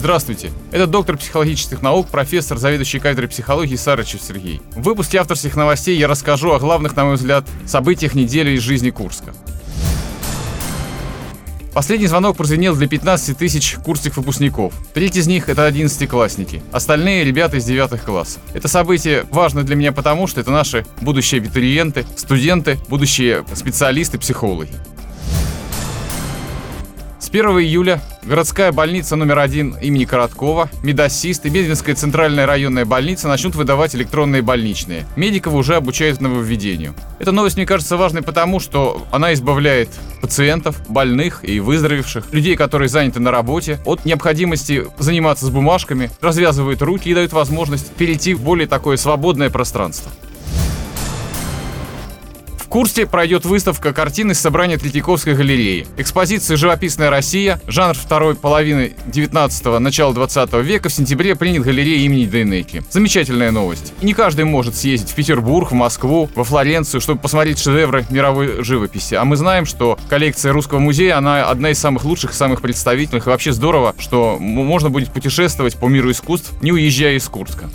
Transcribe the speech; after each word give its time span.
Здравствуйте. 0.00 0.50
Это 0.72 0.86
доктор 0.86 1.18
психологических 1.18 1.82
наук, 1.82 2.08
профессор, 2.08 2.56
заведующий 2.56 3.00
кафедрой 3.00 3.28
психологии 3.28 3.76
Сарычев 3.76 4.22
Сергей. 4.22 4.62
В 4.74 4.80
выпуске 4.80 5.18
авторских 5.18 5.56
новостей 5.56 5.98
я 5.98 6.08
расскажу 6.08 6.52
о 6.52 6.58
главных, 6.58 6.96
на 6.96 7.04
мой 7.04 7.16
взгляд, 7.16 7.44
событиях 7.66 8.14
недели 8.14 8.52
из 8.52 8.62
жизни 8.62 8.88
Курска. 8.88 9.34
Последний 11.74 12.06
звонок 12.06 12.38
прозвенел 12.38 12.74
для 12.74 12.88
15 12.88 13.36
тысяч 13.36 13.76
курсных 13.84 14.16
выпускников. 14.16 14.72
Треть 14.94 15.16
из 15.16 15.26
них— 15.26 15.48
это 15.50 15.68
11-классники. 15.68 16.62
Остальные— 16.72 17.22
ребята 17.26 17.58
из 17.58 17.66
9 17.66 18.00
классов. 18.00 18.40
Это 18.54 18.68
событие 18.68 19.26
важно 19.30 19.64
для 19.64 19.76
меня 19.76 19.92
потому, 19.92 20.26
что 20.26 20.40
это 20.40 20.50
наши 20.50 20.86
будущие 21.02 21.42
абитуриенты, 21.42 22.06
студенты, 22.16 22.78
будущие 22.88 23.44
специалисты, 23.54 24.18
психологи. 24.18 24.72
С 27.30 27.32
1 27.32 27.46
июля 27.60 28.00
городская 28.24 28.72
больница 28.72 29.14
номер 29.14 29.38
один 29.38 29.76
имени 29.80 30.04
Короткова, 30.04 30.68
Медассист 30.82 31.46
и 31.46 31.48
Бединская 31.48 31.94
центральная 31.94 32.44
районная 32.44 32.84
больница 32.84 33.28
начнут 33.28 33.54
выдавать 33.54 33.94
электронные 33.94 34.42
больничные. 34.42 35.06
Медиков 35.14 35.54
уже 35.54 35.76
обучают 35.76 36.20
нововведению. 36.20 36.92
Эта 37.20 37.30
новость 37.30 37.54
мне 37.54 37.66
кажется 37.66 37.96
важной 37.96 38.22
потому, 38.22 38.58
что 38.58 39.06
она 39.12 39.32
избавляет 39.32 39.90
пациентов, 40.20 40.82
больных 40.88 41.44
и 41.48 41.60
выздоровевших, 41.60 42.32
людей, 42.32 42.56
которые 42.56 42.88
заняты 42.88 43.20
на 43.20 43.30
работе, 43.30 43.78
от 43.84 44.04
необходимости 44.04 44.86
заниматься 44.98 45.46
с 45.46 45.50
бумажками, 45.50 46.10
развязывают 46.20 46.82
руки 46.82 47.10
и 47.10 47.14
дают 47.14 47.32
возможность 47.32 47.92
перейти 47.92 48.34
в 48.34 48.42
более 48.42 48.66
такое 48.66 48.96
свободное 48.96 49.50
пространство. 49.50 50.10
Курске 52.70 53.04
пройдет 53.04 53.44
выставка 53.44 53.92
картин 53.92 54.30
из 54.30 54.38
собрания 54.38 54.78
Третьяковской 54.78 55.34
галереи. 55.34 55.88
Экспозиция 55.96 56.56
«Живописная 56.56 57.10
Россия», 57.10 57.60
жанр 57.66 57.94
второй 57.94 58.36
половины 58.36 58.92
19-го, 59.08 59.80
начала 59.80 60.14
20 60.14 60.52
века 60.62 60.88
в 60.88 60.92
сентябре 60.92 61.34
принят 61.34 61.64
галерея 61.64 61.98
имени 62.04 62.26
Дейнеки. 62.26 62.84
Замечательная 62.88 63.50
новость. 63.50 63.92
И 64.00 64.06
не 64.06 64.14
каждый 64.14 64.44
может 64.44 64.76
съездить 64.76 65.10
в 65.10 65.14
Петербург, 65.16 65.72
в 65.72 65.74
Москву, 65.74 66.30
во 66.36 66.44
Флоренцию, 66.44 67.00
чтобы 67.00 67.20
посмотреть 67.20 67.58
шедевры 67.58 68.06
мировой 68.08 68.62
живописи. 68.62 69.16
А 69.16 69.24
мы 69.24 69.34
знаем, 69.34 69.66
что 69.66 69.98
коллекция 70.08 70.52
Русского 70.52 70.78
музея, 70.78 71.18
она 71.18 71.50
одна 71.50 71.70
из 71.70 71.78
самых 71.80 72.04
лучших, 72.04 72.32
самых 72.32 72.62
представительных. 72.62 73.26
И 73.26 73.30
вообще 73.30 73.50
здорово, 73.50 73.96
что 73.98 74.36
можно 74.38 74.90
будет 74.90 75.10
путешествовать 75.12 75.76
по 75.76 75.86
миру 75.86 76.12
искусств, 76.12 76.52
не 76.62 76.70
уезжая 76.70 77.16
из 77.16 77.28
Курска. 77.28 77.68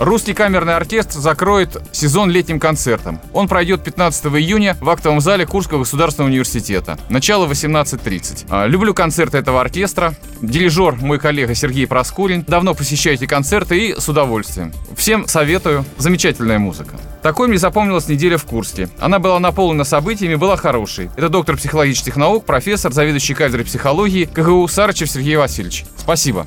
Русский 0.00 0.32
камерный 0.32 0.76
оркестр 0.76 1.18
закроет 1.18 1.76
сезон 1.92 2.30
летним 2.30 2.58
концертом. 2.58 3.20
Он 3.34 3.48
пройдет 3.48 3.84
15 3.84 4.24
июня 4.28 4.74
в 4.80 4.88
актовом 4.88 5.20
зале 5.20 5.44
Курского 5.44 5.80
государственного 5.80 6.30
университета. 6.30 6.98
Начало 7.10 7.46
18.30. 7.46 8.46
А, 8.48 8.66
люблю 8.66 8.94
концерты 8.94 9.36
этого 9.36 9.60
оркестра. 9.60 10.14
Дирижер 10.40 10.94
мой 10.94 11.18
коллега 11.18 11.54
Сергей 11.54 11.86
Проскурин. 11.86 12.46
Давно 12.48 12.72
посещаете 12.72 13.26
концерты 13.26 13.88
и 13.88 14.00
с 14.00 14.08
удовольствием. 14.08 14.72
Всем 14.96 15.28
советую. 15.28 15.84
Замечательная 15.98 16.58
музыка. 16.58 16.96
Такой 17.20 17.48
мне 17.48 17.58
запомнилась 17.58 18.08
неделя 18.08 18.38
в 18.38 18.46
Курске. 18.46 18.88
Она 19.00 19.18
была 19.18 19.38
наполнена 19.38 19.84
событиями, 19.84 20.36
была 20.36 20.56
хорошей. 20.56 21.10
Это 21.18 21.28
доктор 21.28 21.58
психологических 21.58 22.16
наук, 22.16 22.46
профессор, 22.46 22.90
заведующий 22.90 23.34
кафедрой 23.34 23.66
психологии 23.66 24.24
КГУ 24.24 24.66
Сарычев 24.66 25.10
Сергей 25.10 25.36
Васильевич. 25.36 25.84
Спасибо. 25.98 26.46